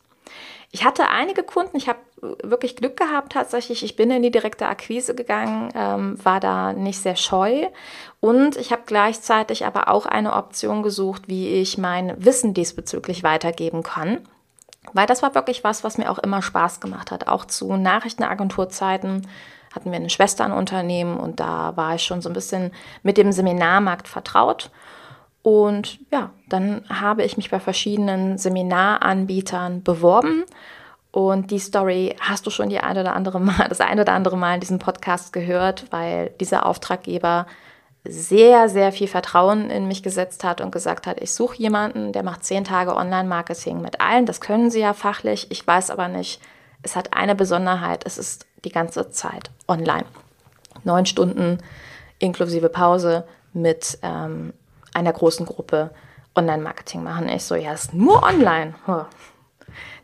Ich 0.72 0.84
hatte 0.84 1.08
einige 1.10 1.44
Kunden, 1.44 1.78
ich 1.78 1.88
habe 1.88 2.00
wirklich 2.42 2.76
Glück 2.76 2.98
gehabt 2.98 3.34
tatsächlich. 3.34 3.84
Ich 3.84 3.96
bin 3.96 4.12
in 4.12 4.22
die 4.22 4.32
direkte 4.32 4.68
Akquise 4.68 5.16
gegangen, 5.16 5.70
ähm, 5.76 6.24
war 6.24 6.40
da 6.40 6.74
nicht 6.74 7.00
sehr 7.00 7.16
scheu 7.16 7.68
und 8.20 8.56
ich 8.56 8.72
habe 8.72 8.84
gleichzeitig 8.86 9.66
aber 9.66 9.90
auch 9.90 10.06
eine 10.06 10.34
Option 10.34 10.84
gesucht, 10.84 11.24
wie 11.28 11.50
ich 11.50 11.78
mein 11.78 12.14
Wissen 12.24 12.54
diesbezüglich 12.54 13.24
weitergeben 13.24 13.84
kann. 13.84 14.20
Weil 14.92 15.08
das 15.08 15.22
war 15.22 15.34
wirklich 15.34 15.64
was, 15.64 15.84
was 15.84 15.98
mir 15.98 16.12
auch 16.12 16.20
immer 16.20 16.42
Spaß 16.42 16.82
gemacht 16.82 17.12
hat. 17.12 17.28
Auch 17.28 17.46
zu 17.46 17.76
Nachrichtenagenturzeiten 17.78 19.28
hatten 19.74 19.92
wir 19.92 20.00
ein 20.00 20.10
Schwesternunternehmen 20.10 21.18
und 21.18 21.40
da 21.40 21.76
war 21.76 21.96
ich 21.96 22.04
schon 22.04 22.22
so 22.22 22.30
ein 22.30 22.34
bisschen 22.34 22.72
mit 23.02 23.18
dem 23.18 23.32
Seminarmarkt 23.32 24.08
vertraut. 24.08 24.72
Und 25.42 26.00
ja, 26.12 26.30
dann 26.48 26.86
habe 26.90 27.24
ich 27.24 27.38
mich 27.38 27.50
bei 27.50 27.60
verschiedenen 27.60 28.38
Seminaranbietern 28.38 29.84
beworben. 29.84 30.46
Und 31.14 31.52
die 31.52 31.60
Story 31.60 32.16
hast 32.20 32.48
du 32.48 32.50
schon 32.50 32.70
die 32.70 32.80
ein 32.80 32.98
oder 32.98 33.14
andere 33.14 33.40
Mal, 33.40 33.68
das 33.70 33.80
ein 33.82 34.00
oder 34.00 34.14
andere 34.14 34.36
Mal 34.36 34.56
in 34.56 34.62
diesem 34.62 34.80
Podcast 34.80 35.32
gehört, 35.32 35.86
weil 35.92 36.32
dieser 36.40 36.66
Auftraggeber 36.66 37.46
sehr, 38.04 38.68
sehr 38.68 38.92
viel 38.92 39.08
Vertrauen 39.08 39.70
in 39.70 39.88
mich 39.88 40.02
gesetzt 40.02 40.44
hat 40.44 40.60
und 40.60 40.72
gesagt 40.72 41.06
hat, 41.06 41.22
ich 41.22 41.32
suche 41.32 41.58
jemanden, 41.58 42.14
der 42.14 42.24
macht 42.24 42.44
zehn 42.44 42.64
Tage 42.64 42.96
Online-Marketing 42.96 43.80
mit 43.80 44.02
allen. 44.02 44.26
Das 44.26 44.42
können 44.42 44.72
sie 44.72 44.80
ja 44.80 44.94
fachlich. 44.94 45.52
Ich 45.52 45.66
weiß 45.66 45.92
aber 45.92 46.08
nicht, 46.08 46.42
es 46.82 46.96
hat 46.96 47.14
eine 47.14 47.36
Besonderheit. 47.36 48.04
Es 48.08 48.18
ist 48.18 48.48
die 48.66 48.72
ganze 48.72 49.12
Zeit 49.12 49.52
online. 49.68 50.06
Neun 50.84 51.06
Stunden 51.06 51.60
inklusive 52.18 52.70
Pause 52.70 53.24
mit 53.54 54.00
ähm, 54.02 54.52
einer 54.96 55.14
großen 55.14 55.46
Gruppe 55.46 55.92
Online-Marketing 56.36 57.04
machen. 57.04 57.30
Ich 57.30 57.44
so, 57.44 57.54
ja, 57.54 57.72
ist 57.72 57.94
nur 57.94 58.24
online. 58.24 58.74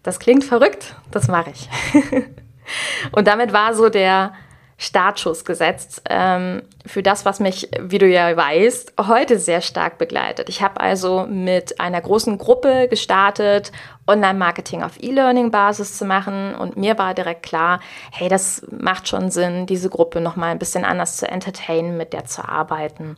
Das 0.10 0.18
klingt 0.18 0.44
verrückt, 0.44 0.96
das 1.12 1.28
mache 1.28 1.52
ich. 1.52 1.70
und 3.12 3.28
damit 3.28 3.54
war 3.54 3.76
so 3.76 3.90
der 3.90 4.34
Startschuss 4.76 5.46
gesetzt 5.46 6.02
ähm, 6.10 6.64
für 6.84 7.04
das, 7.04 7.26
was 7.26 7.40
mich, 7.40 7.70
wie 7.80 8.00
du 8.00 8.08
ja 8.08 8.36
weißt, 8.36 8.94
heute 9.08 9.38
sehr 9.38 9.62
stark 9.62 10.00
begleitet. 10.00 10.50
Ich 10.50 10.64
habe 10.64 10.82
also 10.82 11.28
mit 11.30 11.80
einer 11.80 12.02
großen 12.02 12.40
Gruppe 12.40 12.88
gestartet, 12.88 13.72
Online-Marketing 14.08 14.82
auf 14.82 14.94
E-Learning-Basis 15.00 16.00
zu 16.00 16.06
machen 16.06 16.56
und 16.56 16.76
mir 16.76 16.98
war 16.98 17.14
direkt 17.14 17.44
klar, 17.44 17.80
hey, 18.12 18.30
das 18.30 18.66
macht 18.72 19.08
schon 19.08 19.30
Sinn, 19.30 19.68
diese 19.68 19.90
Gruppe 19.92 20.22
nochmal 20.22 20.50
ein 20.50 20.60
bisschen 20.60 20.86
anders 20.86 21.18
zu 21.18 21.30
entertainen, 21.30 21.98
mit 21.98 22.14
der 22.14 22.26
zu 22.26 22.50
arbeiten. 22.50 23.16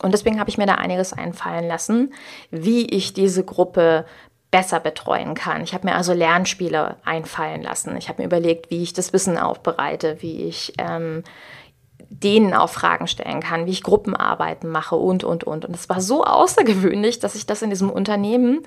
Und 0.00 0.12
deswegen 0.12 0.38
habe 0.40 0.48
ich 0.48 0.58
mir 0.58 0.66
da 0.66 0.76
einiges 0.76 1.12
einfallen 1.12 1.66
lassen, 1.66 2.14
wie 2.50 2.86
ich 2.86 3.12
diese 3.12 3.44
Gruppe 3.44 4.06
besser 4.50 4.80
betreuen 4.80 5.34
kann. 5.34 5.62
Ich 5.62 5.74
habe 5.74 5.86
mir 5.86 5.94
also 5.94 6.12
Lernspiele 6.12 6.96
einfallen 7.04 7.62
lassen. 7.62 7.96
Ich 7.96 8.08
habe 8.08 8.22
mir 8.22 8.26
überlegt, 8.26 8.70
wie 8.70 8.82
ich 8.82 8.94
das 8.94 9.12
Wissen 9.12 9.36
aufbereite, 9.36 10.16
wie 10.20 10.44
ich 10.44 10.72
ähm, 10.78 11.22
denen 12.10 12.54
auch 12.54 12.70
Fragen 12.70 13.06
stellen 13.06 13.40
kann, 13.40 13.66
wie 13.66 13.72
ich 13.72 13.82
Gruppenarbeiten 13.82 14.70
mache 14.70 14.96
und, 14.96 15.24
und, 15.24 15.44
und. 15.44 15.66
Und 15.66 15.74
es 15.74 15.88
war 15.88 16.00
so 16.00 16.24
außergewöhnlich, 16.24 17.18
dass 17.18 17.34
sich 17.34 17.44
das 17.44 17.60
in 17.60 17.70
diesem 17.70 17.90
Unternehmen 17.90 18.62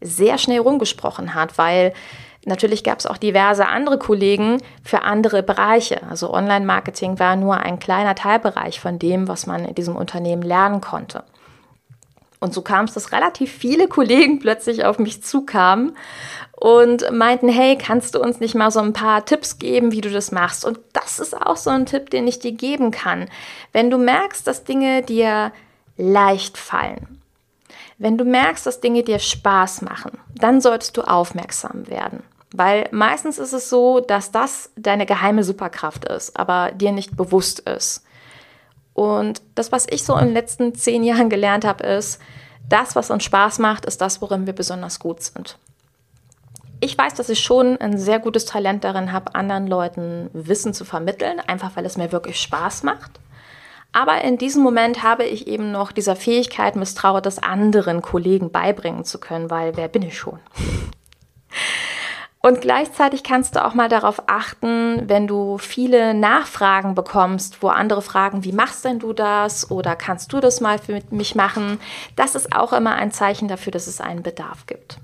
sehr 0.00 0.38
schnell 0.38 0.60
rumgesprochen 0.60 1.34
hat, 1.34 1.58
weil 1.58 1.92
Natürlich 2.48 2.84
gab 2.84 3.00
es 3.00 3.06
auch 3.06 3.16
diverse 3.16 3.66
andere 3.66 3.98
Kollegen 3.98 4.62
für 4.84 5.02
andere 5.02 5.42
Bereiche. 5.42 6.00
Also 6.08 6.32
Online-Marketing 6.32 7.18
war 7.18 7.34
nur 7.34 7.56
ein 7.56 7.80
kleiner 7.80 8.14
Teilbereich 8.14 8.78
von 8.78 9.00
dem, 9.00 9.26
was 9.26 9.48
man 9.48 9.64
in 9.64 9.74
diesem 9.74 9.96
Unternehmen 9.96 10.42
lernen 10.42 10.80
konnte. 10.80 11.24
Und 12.40 12.52
so 12.52 12.62
kam 12.62 12.84
es, 12.84 12.94
dass 12.94 13.12
relativ 13.12 13.52
viele 13.52 13.88
Kollegen 13.88 14.38
plötzlich 14.38 14.84
auf 14.84 14.98
mich 14.98 15.22
zukamen 15.22 15.96
und 16.52 17.10
meinten, 17.12 17.48
hey, 17.48 17.76
kannst 17.76 18.14
du 18.14 18.20
uns 18.20 18.40
nicht 18.40 18.54
mal 18.54 18.70
so 18.70 18.80
ein 18.80 18.92
paar 18.92 19.24
Tipps 19.24 19.58
geben, 19.58 19.92
wie 19.92 20.00
du 20.00 20.10
das 20.10 20.32
machst? 20.32 20.64
Und 20.64 20.78
das 20.92 21.18
ist 21.18 21.36
auch 21.36 21.56
so 21.56 21.70
ein 21.70 21.86
Tipp, 21.86 22.10
den 22.10 22.26
ich 22.26 22.38
dir 22.38 22.52
geben 22.52 22.90
kann. 22.90 23.28
Wenn 23.72 23.90
du 23.90 23.98
merkst, 23.98 24.46
dass 24.46 24.64
Dinge 24.64 25.02
dir 25.02 25.52
leicht 25.96 26.56
fallen, 26.58 27.20
wenn 27.98 28.18
du 28.18 28.24
merkst, 28.24 28.66
dass 28.66 28.80
Dinge 28.80 29.02
dir 29.02 29.18
Spaß 29.18 29.82
machen, 29.82 30.18
dann 30.34 30.60
solltest 30.60 30.96
du 30.96 31.02
aufmerksam 31.02 31.88
werden. 31.88 32.22
Weil 32.52 32.88
meistens 32.90 33.38
ist 33.38 33.52
es 33.52 33.68
so, 33.68 34.00
dass 34.00 34.32
das 34.32 34.70
deine 34.76 35.06
geheime 35.06 35.44
Superkraft 35.44 36.04
ist, 36.06 36.38
aber 36.38 36.72
dir 36.72 36.92
nicht 36.92 37.16
bewusst 37.16 37.60
ist. 37.60 38.04
Und 38.96 39.42
das, 39.54 39.72
was 39.72 39.86
ich 39.90 40.04
so 40.04 40.16
in 40.16 40.28
den 40.28 40.32
letzten 40.32 40.74
zehn 40.74 41.04
Jahren 41.04 41.28
gelernt 41.28 41.66
habe, 41.66 41.84
ist, 41.84 42.18
das, 42.66 42.96
was 42.96 43.10
uns 43.10 43.24
Spaß 43.24 43.58
macht, 43.58 43.84
ist 43.84 44.00
das, 44.00 44.22
worin 44.22 44.46
wir 44.46 44.54
besonders 44.54 44.98
gut 44.98 45.22
sind. 45.22 45.58
Ich 46.80 46.96
weiß, 46.96 47.12
dass 47.12 47.28
ich 47.28 47.40
schon 47.40 47.76
ein 47.76 47.98
sehr 47.98 48.18
gutes 48.18 48.46
Talent 48.46 48.84
darin 48.84 49.12
habe, 49.12 49.34
anderen 49.34 49.66
Leuten 49.66 50.30
Wissen 50.32 50.72
zu 50.72 50.86
vermitteln, 50.86 51.40
einfach 51.40 51.76
weil 51.76 51.84
es 51.84 51.98
mir 51.98 52.10
wirklich 52.10 52.40
Spaß 52.40 52.84
macht. 52.84 53.20
Aber 53.92 54.22
in 54.22 54.38
diesem 54.38 54.62
Moment 54.62 55.02
habe 55.02 55.24
ich 55.24 55.46
eben 55.46 55.72
noch 55.72 55.92
dieser 55.92 56.16
Fähigkeit 56.16 56.74
misstraut, 56.74 57.26
das 57.26 57.38
anderen 57.38 58.00
Kollegen 58.00 58.50
beibringen 58.50 59.04
zu 59.04 59.18
können, 59.18 59.50
weil 59.50 59.76
wer 59.76 59.88
bin 59.88 60.00
ich 60.00 60.16
schon? 60.16 60.38
Und 62.46 62.60
gleichzeitig 62.60 63.24
kannst 63.24 63.56
du 63.56 63.64
auch 63.64 63.74
mal 63.74 63.88
darauf 63.88 64.22
achten, 64.28 65.08
wenn 65.08 65.26
du 65.26 65.58
viele 65.58 66.14
Nachfragen 66.14 66.94
bekommst, 66.94 67.60
wo 67.60 67.66
andere 67.66 68.02
fragen, 68.02 68.44
wie 68.44 68.52
machst 68.52 68.84
denn 68.84 69.00
du 69.00 69.12
das 69.12 69.68
oder 69.68 69.96
kannst 69.96 70.32
du 70.32 70.38
das 70.38 70.60
mal 70.60 70.78
für 70.78 71.02
mich 71.10 71.34
machen? 71.34 71.80
Das 72.14 72.36
ist 72.36 72.54
auch 72.54 72.72
immer 72.72 72.94
ein 72.94 73.10
Zeichen 73.10 73.48
dafür, 73.48 73.72
dass 73.72 73.88
es 73.88 74.00
einen 74.00 74.22
Bedarf 74.22 74.66
gibt. 74.66 74.98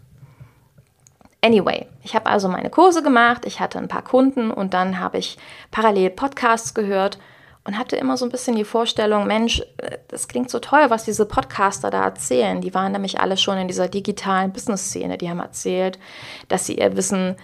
Anyway, 1.44 1.88
ich 2.04 2.14
habe 2.14 2.26
also 2.26 2.46
meine 2.46 2.70
Kurse 2.70 3.02
gemacht, 3.02 3.44
ich 3.44 3.58
hatte 3.58 3.78
ein 3.78 3.88
paar 3.88 4.04
Kunden 4.04 4.52
und 4.52 4.72
dann 4.72 5.00
habe 5.00 5.18
ich 5.18 5.36
parallel 5.72 6.10
Podcasts 6.10 6.74
gehört 6.74 7.18
und 7.64 7.78
hatte 7.78 7.96
immer 7.96 8.16
so 8.16 8.24
ein 8.24 8.30
bisschen 8.30 8.56
die 8.56 8.64
Vorstellung, 8.64 9.26
Mensch, 9.26 9.62
äh, 9.78 9.98
das 10.08 10.28
klingt 10.28 10.50
so 10.50 10.58
toll, 10.58 10.86
was 10.88 11.04
diese 11.04 11.26
Podcaster 11.26 11.90
da 11.90 12.04
erzählen. 12.04 12.60
Die 12.60 12.74
waren 12.74 12.92
nämlich 12.92 13.20
alle 13.20 13.36
schon 13.36 13.58
in 13.58 13.68
dieser 13.68 13.88
digitalen 13.88 14.52
Business-Szene. 14.52 15.18
Die 15.18 15.30
haben 15.30 15.40
erzählt, 15.40 15.98
dass 16.48 16.66
sie 16.66 16.78
ihr 16.78 16.96
Wissen 16.96 17.36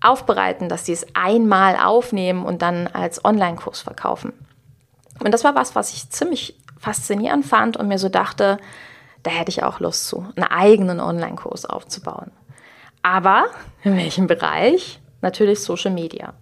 aufbereiten, 0.00 0.68
dass 0.68 0.86
sie 0.86 0.92
es 0.92 1.06
einmal 1.14 1.76
aufnehmen 1.76 2.44
und 2.44 2.62
dann 2.62 2.86
als 2.86 3.24
Online-Kurs 3.24 3.80
verkaufen. 3.80 4.32
Und 5.22 5.32
das 5.32 5.44
war 5.44 5.54
was, 5.54 5.74
was 5.74 5.92
ich 5.92 6.10
ziemlich 6.10 6.58
faszinierend 6.78 7.46
fand 7.46 7.76
und 7.76 7.88
mir 7.88 7.98
so 7.98 8.08
dachte, 8.08 8.58
da 9.22 9.30
hätte 9.30 9.50
ich 9.50 9.62
auch 9.62 9.80
Lust 9.80 10.06
zu, 10.06 10.26
einen 10.36 10.44
eigenen 10.44 11.00
Online-Kurs 11.00 11.64
aufzubauen. 11.64 12.30
Aber 13.02 13.46
in 13.82 13.96
welchem 13.96 14.26
Bereich? 14.26 15.00
Natürlich 15.22 15.60
Social 15.60 15.90
Media. 15.90 16.34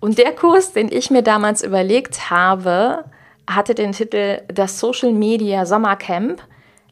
Und 0.00 0.18
der 0.18 0.32
Kurs, 0.32 0.72
den 0.72 0.90
ich 0.90 1.10
mir 1.10 1.22
damals 1.22 1.62
überlegt 1.62 2.30
habe, 2.30 3.04
hatte 3.48 3.74
den 3.74 3.92
Titel 3.92 4.42
Das 4.48 4.78
Social 4.78 5.12
Media 5.12 5.66
Sommercamp. 5.66 6.42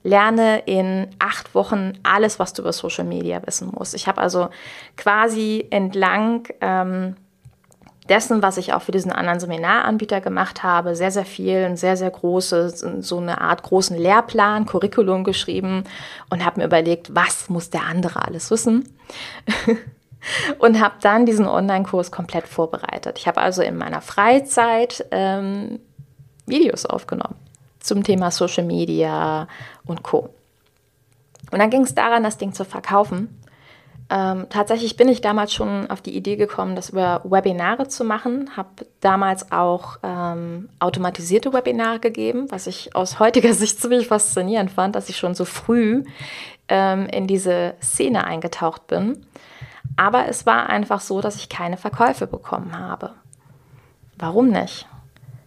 Lerne 0.02 0.60
in 0.66 1.08
acht 1.18 1.54
Wochen 1.56 1.94
alles, 2.04 2.38
was 2.38 2.52
du 2.52 2.62
über 2.62 2.72
Social 2.72 3.04
Media 3.04 3.44
wissen 3.44 3.72
musst. 3.76 3.92
Ich 3.92 4.06
habe 4.06 4.20
also 4.20 4.50
quasi 4.96 5.66
entlang 5.70 6.46
ähm, 6.60 7.16
dessen, 8.08 8.40
was 8.40 8.56
ich 8.56 8.72
auch 8.72 8.82
für 8.82 8.92
diesen 8.92 9.10
anderen 9.10 9.40
Seminaranbieter 9.40 10.20
gemacht 10.20 10.62
habe, 10.62 10.94
sehr, 10.94 11.10
sehr 11.10 11.24
viel, 11.24 11.64
ein 11.64 11.76
sehr, 11.76 11.96
sehr 11.96 12.10
großes, 12.10 12.86
so 13.00 13.18
eine 13.18 13.40
Art 13.40 13.64
großen 13.64 13.96
Lehrplan, 13.96 14.66
Curriculum 14.66 15.24
geschrieben 15.24 15.84
und 16.30 16.44
habe 16.44 16.60
mir 16.60 16.66
überlegt, 16.66 17.14
was 17.14 17.48
muss 17.48 17.70
der 17.70 17.82
andere 17.82 18.24
alles 18.24 18.50
wissen. 18.50 18.88
und 20.58 20.80
habe 20.80 20.96
dann 21.00 21.26
diesen 21.26 21.46
Online-Kurs 21.46 22.10
komplett 22.10 22.48
vorbereitet. 22.48 23.18
Ich 23.18 23.26
habe 23.26 23.40
also 23.40 23.62
in 23.62 23.76
meiner 23.76 24.00
Freizeit 24.00 25.06
ähm, 25.10 25.80
Videos 26.46 26.86
aufgenommen 26.86 27.36
zum 27.80 28.02
Thema 28.02 28.30
Social 28.30 28.64
Media 28.64 29.48
und 29.86 30.02
Co. 30.02 30.30
Und 31.52 31.58
dann 31.60 31.70
ging 31.70 31.82
es 31.82 31.94
daran, 31.94 32.24
das 32.24 32.38
Ding 32.38 32.52
zu 32.52 32.64
verkaufen. 32.64 33.40
Ähm, 34.08 34.46
tatsächlich 34.50 34.96
bin 34.96 35.08
ich 35.08 35.20
damals 35.20 35.52
schon 35.52 35.90
auf 35.90 36.00
die 36.00 36.16
Idee 36.16 36.36
gekommen, 36.36 36.76
das 36.76 36.90
über 36.90 37.22
Webinare 37.24 37.88
zu 37.88 38.04
machen. 38.04 38.56
Habe 38.56 38.86
damals 39.00 39.50
auch 39.50 39.98
ähm, 40.02 40.68
automatisierte 40.78 41.52
Webinare 41.52 41.98
gegeben, 41.98 42.46
was 42.50 42.68
ich 42.68 42.94
aus 42.94 43.18
heutiger 43.18 43.52
Sicht 43.54 43.80
ziemlich 43.80 44.06
faszinierend 44.06 44.70
fand, 44.70 44.94
dass 44.94 45.08
ich 45.08 45.16
schon 45.16 45.34
so 45.34 45.44
früh 45.44 46.04
ähm, 46.68 47.06
in 47.06 47.26
diese 47.26 47.74
Szene 47.82 48.24
eingetaucht 48.24 48.86
bin. 48.86 49.26
Aber 49.96 50.28
es 50.28 50.46
war 50.46 50.68
einfach 50.68 51.00
so, 51.00 51.20
dass 51.20 51.36
ich 51.36 51.48
keine 51.48 51.76
Verkäufe 51.76 52.26
bekommen 52.26 52.78
habe. 52.78 53.14
Warum 54.16 54.48
nicht? 54.48 54.86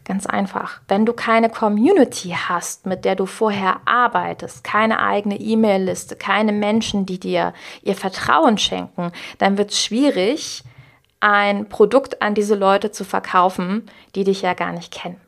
Ganz 0.06 0.26
einfach. 0.26 0.82
Wenn 0.88 1.06
du 1.06 1.14
keine 1.14 1.50
Community 1.50 2.36
hast, 2.36 2.88
mit 2.88 3.06
der 3.06 3.16
du 3.16 3.28
vorher 3.28 3.82
arbeitest, 3.86 4.64
keine 4.64 5.00
eigene 5.02 5.40
E-Mail-Liste, 5.40 6.16
keine 6.16 6.52
Menschen, 6.52 7.06
die 7.06 7.20
dir 7.20 7.54
ihr 7.84 7.96
Vertrauen 7.96 8.58
schenken, 8.58 9.12
dann 9.38 9.60
wird 9.60 9.70
es 9.70 9.84
schwierig, 9.84 10.64
ein 11.20 11.70
Produkt 11.70 12.22
an 12.22 12.34
diese 12.34 12.56
Leute 12.56 12.92
zu 12.92 13.04
verkaufen, 13.04 13.90
die 14.16 14.24
dich 14.24 14.42
ja 14.42 14.56
gar 14.56 14.72
nicht 14.72 14.92
kennen. 14.92 15.22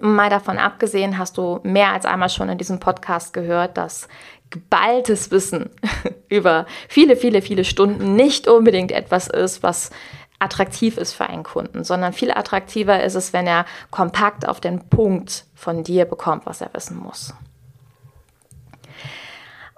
Mal 0.00 0.30
davon 0.30 0.58
abgesehen, 0.58 1.18
hast 1.18 1.38
du 1.38 1.60
mehr 1.62 1.92
als 1.92 2.06
einmal 2.06 2.28
schon 2.28 2.48
in 2.48 2.58
diesem 2.58 2.80
Podcast 2.80 3.32
gehört, 3.32 3.76
dass 3.76 4.08
geballtes 4.52 5.32
Wissen 5.32 5.70
über 6.28 6.66
viele, 6.88 7.16
viele, 7.16 7.42
viele 7.42 7.64
Stunden 7.64 8.14
nicht 8.14 8.46
unbedingt 8.46 8.92
etwas 8.92 9.26
ist, 9.26 9.64
was 9.64 9.90
attraktiv 10.38 10.96
ist 10.96 11.12
für 11.12 11.26
einen 11.26 11.42
Kunden, 11.42 11.84
sondern 11.84 12.12
viel 12.12 12.30
attraktiver 12.30 13.02
ist 13.02 13.14
es, 13.14 13.32
wenn 13.32 13.46
er 13.46 13.64
kompakt 13.90 14.46
auf 14.46 14.60
den 14.60 14.88
Punkt 14.88 15.44
von 15.54 15.82
dir 15.82 16.04
bekommt, 16.04 16.46
was 16.46 16.60
er 16.60 16.70
wissen 16.74 16.96
muss. 16.96 17.34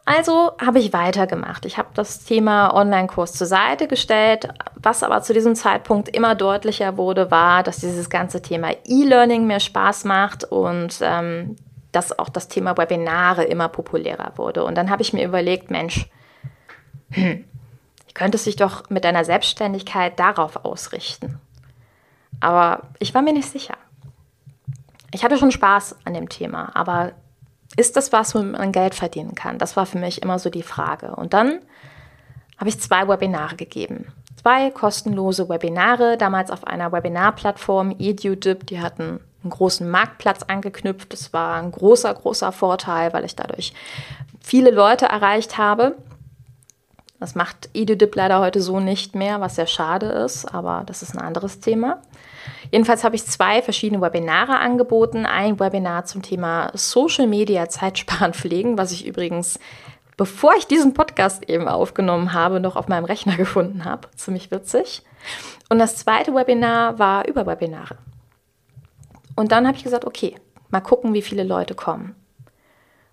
Also 0.07 0.52
habe 0.61 0.81
ich 0.81 0.93
weitergemacht. 0.93 1.64
Ich 1.64 1.78
habe 1.78 1.88
das 1.95 2.25
Thema 2.25 2.75
Online-Kurs 2.75 3.33
zur 3.33 3.47
Seite 3.47 3.88
gestellt. 3.88 4.49
Was 4.76 5.02
aber 5.02 5.23
zu 5.23 5.33
diesem 5.33 5.54
Zeitpunkt 5.54 6.11
immer 6.11 6.35
deutlicher 6.35 6.99
wurde, 6.99 7.31
war, 7.31 7.62
dass 7.62 7.78
dieses 7.78 8.11
ganze 8.11 8.43
Thema 8.43 8.73
E-Learning 8.85 9.47
mir 9.47 9.61
Spaß 9.61 10.04
macht 10.04 10.45
und 10.45 10.99
ähm, 11.00 11.57
dass 11.94 12.18
auch 12.18 12.28
das 12.28 12.48
Thema 12.48 12.76
Webinare 12.76 13.44
immer 13.44 13.68
populärer 13.68 14.32
wurde. 14.36 14.64
Und 14.64 14.76
dann 14.76 14.90
habe 14.90 15.02
ich 15.02 15.12
mir 15.12 15.24
überlegt, 15.24 15.70
Mensch, 15.70 16.08
hm, 17.10 17.44
ich 18.06 18.14
könnte 18.14 18.38
sich 18.38 18.56
doch 18.56 18.88
mit 18.90 19.04
deiner 19.04 19.24
Selbstständigkeit 19.24 20.18
darauf 20.18 20.64
ausrichten. 20.64 21.40
Aber 22.40 22.88
ich 22.98 23.14
war 23.14 23.22
mir 23.22 23.32
nicht 23.32 23.48
sicher. 23.48 23.76
Ich 25.12 25.24
hatte 25.24 25.38
schon 25.38 25.52
Spaß 25.52 25.96
an 26.04 26.14
dem 26.14 26.28
Thema, 26.28 26.74
aber 26.74 27.12
ist 27.76 27.96
das 27.96 28.12
was, 28.12 28.34
womit 28.34 28.58
man 28.58 28.72
Geld 28.72 28.94
verdienen 28.94 29.34
kann? 29.34 29.58
Das 29.58 29.76
war 29.76 29.86
für 29.86 29.98
mich 29.98 30.22
immer 30.22 30.38
so 30.38 30.50
die 30.50 30.62
Frage. 30.62 31.14
Und 31.16 31.32
dann 31.34 31.60
habe 32.58 32.68
ich 32.68 32.80
zwei 32.80 33.08
Webinare 33.08 33.56
gegeben. 33.56 34.12
Zwei 34.36 34.70
kostenlose 34.70 35.48
Webinare, 35.48 36.16
damals 36.16 36.50
auf 36.50 36.66
einer 36.66 36.92
Webinarplattform, 36.92 37.94
EduDip. 37.98 38.66
Die 38.66 38.80
hatten 38.80 39.20
einen 39.44 39.50
großen 39.50 39.88
Marktplatz 39.88 40.42
angeknüpft. 40.42 41.12
Das 41.12 41.32
war 41.32 41.56
ein 41.56 41.70
großer, 41.70 42.12
großer 42.12 42.52
Vorteil, 42.52 43.12
weil 43.12 43.24
ich 43.24 43.36
dadurch 43.36 43.72
viele 44.40 44.70
Leute 44.70 45.06
erreicht 45.06 45.58
habe. 45.58 45.96
Das 47.20 47.34
macht 47.34 47.70
EduDip 47.72 48.14
leider 48.16 48.40
heute 48.40 48.60
so 48.60 48.80
nicht 48.80 49.14
mehr, 49.14 49.40
was 49.40 49.54
sehr 49.54 49.66
schade 49.66 50.06
ist, 50.06 50.44
aber 50.46 50.82
das 50.84 51.00
ist 51.02 51.14
ein 51.14 51.22
anderes 51.22 51.60
Thema. 51.60 52.02
Jedenfalls 52.70 53.04
habe 53.04 53.16
ich 53.16 53.24
zwei 53.24 53.62
verschiedene 53.62 54.02
Webinare 54.02 54.58
angeboten. 54.58 55.24
Ein 55.24 55.60
Webinar 55.60 56.04
zum 56.04 56.22
Thema 56.22 56.70
Social 56.74 57.26
Media 57.26 57.68
Zeitsparen 57.68 58.34
pflegen, 58.34 58.76
was 58.76 58.92
ich 58.92 59.06
übrigens, 59.06 59.58
bevor 60.16 60.54
ich 60.58 60.66
diesen 60.66 60.92
Podcast 60.92 61.48
eben 61.48 61.68
aufgenommen 61.68 62.32
habe, 62.32 62.60
noch 62.60 62.76
auf 62.76 62.88
meinem 62.88 63.04
Rechner 63.04 63.36
gefunden 63.36 63.84
habe. 63.84 64.08
Ziemlich 64.16 64.50
witzig. 64.50 65.02
Und 65.68 65.78
das 65.78 65.96
zweite 65.96 66.34
Webinar 66.34 66.98
war 66.98 67.26
über 67.26 67.46
Webinare. 67.46 67.96
Und 69.37 69.53
dann 69.53 69.67
habe 69.67 69.76
ich 69.76 69.85
gesagt, 69.85 70.05
okay, 70.05 70.37
mal 70.71 70.81
gucken, 70.81 71.14
wie 71.14 71.23
viele 71.23 71.45
Leute 71.45 71.75
kommen. 71.75 72.14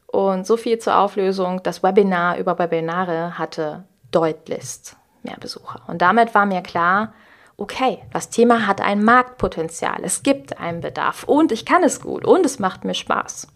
Und 0.07 0.45
so 0.45 0.57
viel 0.57 0.77
zur 0.79 0.97
Auflösung. 0.97 1.63
Das 1.63 1.83
Webinar 1.83 2.37
über 2.37 2.59
Webinare 2.59 3.37
hatte 3.37 3.85
deutlichst 4.11 4.97
mehr 5.23 5.37
Besucher. 5.39 5.81
Und 5.87 6.01
damit 6.01 6.35
war 6.35 6.45
mir 6.45 6.61
klar, 6.61 7.13
okay, 7.57 7.99
das 8.11 8.29
Thema 8.29 8.67
hat 8.67 8.81
ein 8.81 9.03
Marktpotenzial, 9.03 9.99
es 10.03 10.23
gibt 10.23 10.59
einen 10.59 10.81
Bedarf 10.81 11.23
und 11.23 11.51
ich 11.51 11.65
kann 11.65 11.83
es 11.83 12.01
gut 12.01 12.25
und 12.25 12.45
es 12.45 12.59
macht 12.59 12.83
mir 12.85 12.95
Spaß. 12.95 13.47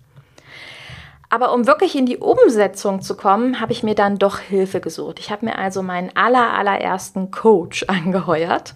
Aber 1.29 1.53
um 1.53 1.65
wirklich 1.65 1.95
in 1.95 2.05
die 2.05 2.17
Umsetzung 2.17 3.01
zu 3.01 3.17
kommen, 3.17 3.59
habe 3.59 3.71
ich 3.71 3.83
mir 3.83 3.95
dann 3.95 4.17
doch 4.17 4.39
Hilfe 4.39 4.79
gesucht. 4.79 5.19
Ich 5.19 5.31
habe 5.31 5.45
mir 5.45 5.57
also 5.57 5.81
meinen 5.81 6.15
aller, 6.15 6.53
allerersten 6.53 7.31
Coach 7.31 7.83
angeheuert. 7.87 8.75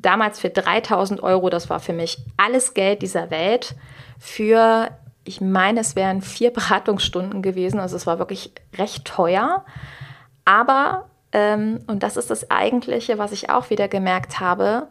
Damals 0.00 0.38
für 0.38 0.50
3000 0.50 1.22
Euro, 1.22 1.50
das 1.50 1.68
war 1.70 1.80
für 1.80 1.92
mich 1.92 2.18
alles 2.36 2.74
Geld 2.74 3.02
dieser 3.02 3.30
Welt. 3.30 3.74
Für, 4.18 4.90
ich 5.24 5.40
meine, 5.40 5.80
es 5.80 5.96
wären 5.96 6.22
vier 6.22 6.50
Beratungsstunden 6.52 7.42
gewesen, 7.42 7.80
also 7.80 7.96
es 7.96 8.06
war 8.06 8.18
wirklich 8.18 8.52
recht 8.76 9.04
teuer. 9.04 9.64
Aber 10.44 11.08
ähm, 11.32 11.80
und 11.86 12.02
das 12.02 12.16
ist 12.16 12.30
das 12.30 12.50
Eigentliche, 12.50 13.18
was 13.18 13.32
ich 13.32 13.50
auch 13.50 13.70
wieder 13.70 13.88
gemerkt 13.88 14.40
habe. 14.40 14.88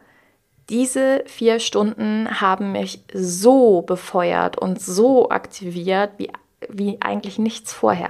Diese 0.69 1.23
vier 1.25 1.59
Stunden 1.59 2.41
haben 2.41 2.73
mich 2.73 3.03
so 3.13 3.81
befeuert 3.81 4.57
und 4.57 4.81
so 4.81 5.29
aktiviert 5.29 6.11
wie, 6.17 6.29
wie 6.67 6.97
eigentlich 7.01 7.39
nichts 7.39 7.73
vorher. 7.73 8.09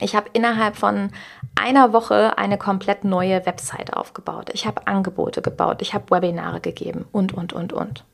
Ich 0.00 0.14
habe 0.14 0.28
innerhalb 0.32 0.76
von 0.76 1.10
einer 1.54 1.92
Woche 1.92 2.36
eine 2.38 2.58
komplett 2.58 3.04
neue 3.04 3.46
Website 3.46 3.94
aufgebaut. 3.94 4.50
Ich 4.52 4.66
habe 4.66 4.86
Angebote 4.86 5.42
gebaut, 5.42 5.80
ich 5.80 5.94
habe 5.94 6.10
Webinare 6.10 6.60
gegeben 6.60 7.06
und, 7.12 7.32
und, 7.34 7.52
und, 7.52 7.72
und. 7.72 8.04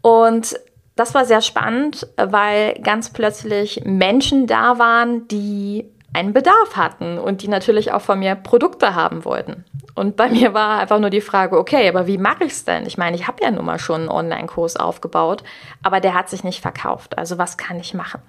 Und 0.00 0.58
das 0.96 1.14
war 1.14 1.24
sehr 1.24 1.42
spannend, 1.42 2.06
weil 2.16 2.74
ganz 2.82 3.10
plötzlich 3.10 3.82
Menschen 3.84 4.46
da 4.46 4.78
waren, 4.78 5.28
die 5.28 5.90
einen 6.12 6.32
Bedarf 6.32 6.76
hatten 6.76 7.18
und 7.18 7.42
die 7.42 7.48
natürlich 7.48 7.92
auch 7.92 8.00
von 8.00 8.18
mir 8.18 8.34
Produkte 8.34 8.94
haben 8.94 9.24
wollten. 9.24 9.64
Und 9.94 10.16
bei 10.16 10.28
mir 10.28 10.54
war 10.54 10.78
einfach 10.78 10.98
nur 10.98 11.10
die 11.10 11.20
Frage, 11.20 11.58
okay, 11.58 11.88
aber 11.88 12.06
wie 12.06 12.18
mache 12.18 12.44
ich 12.44 12.52
es 12.52 12.64
denn? 12.64 12.86
Ich 12.86 12.98
meine, 12.98 13.16
ich 13.16 13.26
habe 13.26 13.42
ja 13.42 13.50
nun 13.50 13.64
mal 13.64 13.78
schon 13.78 14.02
einen 14.02 14.08
Online-Kurs 14.08 14.76
aufgebaut, 14.76 15.42
aber 15.82 16.00
der 16.00 16.14
hat 16.14 16.28
sich 16.28 16.44
nicht 16.44 16.62
verkauft. 16.62 17.18
Also 17.18 17.36
was 17.38 17.56
kann 17.56 17.78
ich 17.78 17.94
machen? 17.94 18.22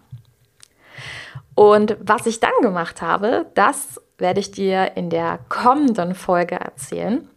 Und 1.55 1.97
was 2.01 2.25
ich 2.25 2.39
dann 2.39 2.51
gemacht 2.61 3.01
habe, 3.01 3.47
das 3.53 4.01
werde 4.17 4.39
ich 4.39 4.51
dir 4.51 4.95
in 4.95 5.09
der 5.09 5.39
kommenden 5.49 6.15
Folge 6.15 6.55
erzählen. 6.55 7.27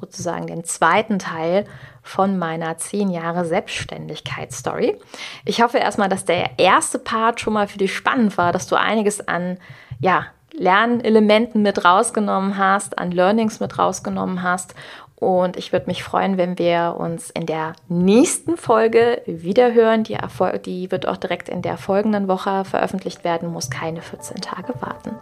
Sozusagen 0.00 0.46
den 0.46 0.64
zweiten 0.64 1.18
Teil 1.18 1.64
von 2.02 2.38
meiner 2.38 2.76
10 2.78 3.10
Jahre 3.10 3.44
Selbstständigkeit-Story. 3.44 4.98
Ich 5.44 5.62
hoffe 5.62 5.78
erstmal, 5.78 6.08
dass 6.08 6.24
der 6.24 6.58
erste 6.58 6.98
Part 6.98 7.40
schon 7.40 7.52
mal 7.52 7.66
für 7.66 7.78
dich 7.78 7.94
spannend 7.94 8.38
war, 8.38 8.52
dass 8.52 8.66
du 8.66 8.76
einiges 8.76 9.26
an 9.26 9.58
ja, 10.00 10.26
Lernelementen 10.52 11.62
mit 11.62 11.84
rausgenommen 11.84 12.56
hast, 12.56 12.98
an 12.98 13.10
Learnings 13.10 13.60
mit 13.60 13.78
rausgenommen 13.78 14.42
hast. 14.42 14.74
Und 15.18 15.56
ich 15.56 15.72
würde 15.72 15.86
mich 15.86 16.04
freuen, 16.04 16.36
wenn 16.36 16.58
wir 16.58 16.96
uns 16.98 17.30
in 17.30 17.46
der 17.46 17.72
nächsten 17.88 18.58
Folge 18.58 19.22
wieder 19.24 19.72
hören. 19.72 20.04
Die, 20.04 20.18
die 20.64 20.90
wird 20.90 21.08
auch 21.08 21.16
direkt 21.16 21.48
in 21.48 21.62
der 21.62 21.78
folgenden 21.78 22.28
Woche 22.28 22.64
veröffentlicht 22.64 23.24
werden, 23.24 23.50
muss 23.50 23.70
keine 23.70 24.02
14 24.02 24.42
Tage 24.42 24.74
warten. 24.80 25.16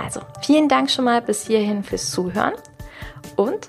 Also 0.00 0.20
vielen 0.42 0.68
Dank 0.68 0.90
schon 0.90 1.06
mal 1.06 1.22
bis 1.22 1.46
hierhin 1.46 1.82
fürs 1.82 2.10
Zuhören 2.10 2.52
und 3.36 3.68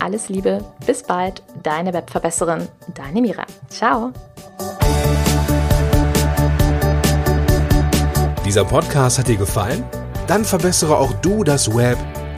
alles 0.00 0.30
Liebe, 0.30 0.64
bis 0.86 1.02
bald, 1.02 1.42
deine 1.62 1.92
Webverbesserin, 1.92 2.66
deine 2.94 3.20
Mira. 3.20 3.44
Ciao. 3.68 4.12
Dieser 8.44 8.64
Podcast 8.64 9.18
hat 9.18 9.28
dir 9.28 9.36
gefallen? 9.36 9.84
Dann 10.26 10.44
verbessere 10.44 10.96
auch 10.96 11.12
du 11.14 11.44
das 11.44 11.74
Web 11.74 11.98